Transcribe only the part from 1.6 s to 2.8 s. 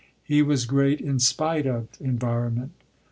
of environment.